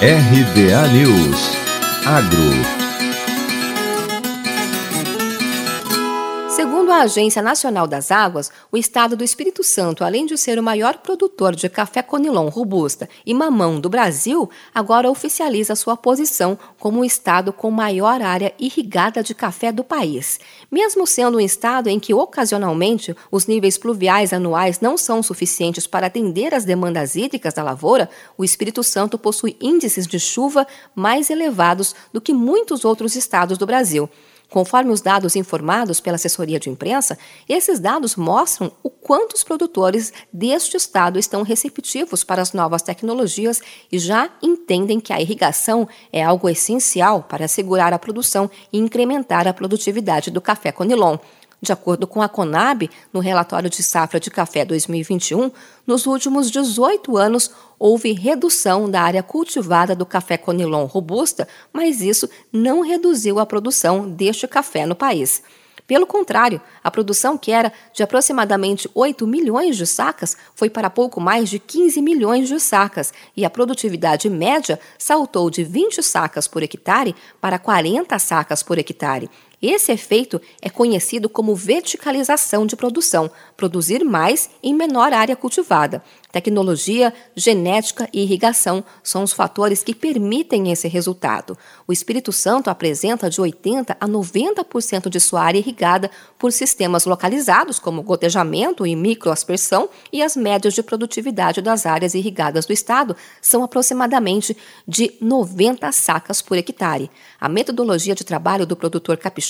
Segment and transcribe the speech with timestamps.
[0.00, 1.56] RBA News.
[2.04, 2.85] Agro
[6.66, 10.62] Segundo a Agência Nacional das Águas, o estado do Espírito Santo, além de ser o
[10.64, 17.00] maior produtor de café conilon robusta e mamão do Brasil, agora oficializa sua posição como
[17.00, 20.40] o estado com maior área irrigada de café do país.
[20.68, 26.08] Mesmo sendo um estado em que ocasionalmente os níveis pluviais anuais não são suficientes para
[26.08, 31.94] atender às demandas hídricas da lavoura, o Espírito Santo possui índices de chuva mais elevados
[32.12, 34.10] do que muitos outros estados do Brasil.
[34.48, 37.18] Conforme os dados informados pela assessoria de imprensa,
[37.48, 43.60] esses dados mostram o quanto os produtores deste estado estão receptivos para as novas tecnologias
[43.90, 49.48] e já entendem que a irrigação é algo essencial para assegurar a produção e incrementar
[49.48, 51.18] a produtividade do café conilon.
[51.60, 55.50] De acordo com a Conab, no relatório de safra de café 2021,
[55.86, 62.28] nos últimos 18 anos houve redução da área cultivada do café conilon robusta, mas isso
[62.52, 65.42] não reduziu a produção deste café no país.
[65.86, 71.20] Pelo contrário, a produção, que era de aproximadamente 8 milhões de sacas, foi para pouco
[71.20, 76.62] mais de 15 milhões de sacas, e a produtividade média saltou de 20 sacas por
[76.62, 79.30] hectare para 40 sacas por hectare.
[79.60, 86.02] Esse efeito é conhecido como verticalização de produção, produzir mais em menor área cultivada.
[86.30, 91.56] Tecnologia, genética e irrigação são os fatores que permitem esse resultado.
[91.88, 97.78] O Espírito Santo apresenta de 80 a 90% de sua área irrigada por sistemas localizados,
[97.78, 103.64] como gotejamento e microaspersão, e as médias de produtividade das áreas irrigadas do estado são
[103.64, 104.54] aproximadamente
[104.86, 107.10] de 90 sacas por hectare.
[107.40, 109.45] A metodologia de trabalho do produtor capixaba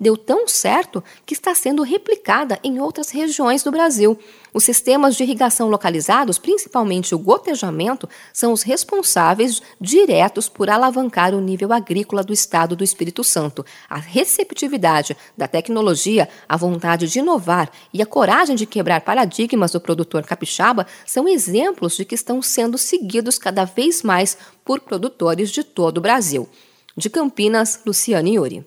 [0.00, 4.18] deu tão certo que está sendo replicada em outras regiões do Brasil.
[4.54, 11.40] Os sistemas de irrigação localizados, principalmente o gotejamento, são os responsáveis diretos por alavancar o
[11.40, 13.64] nível agrícola do estado do Espírito Santo.
[13.88, 19.80] A receptividade da tecnologia, a vontade de inovar e a coragem de quebrar paradigmas do
[19.80, 25.64] produtor capixaba são exemplos de que estão sendo seguidos cada vez mais por produtores de
[25.64, 26.48] todo o Brasil.
[26.94, 28.66] De Campinas, Luciane Yuri.